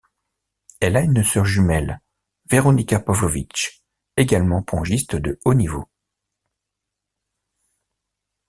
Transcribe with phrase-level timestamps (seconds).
[0.79, 2.01] Elle a une sœur jumelle,
[2.49, 3.83] Veronika Pavlovich,
[4.17, 5.87] également pongiste de haut niveau.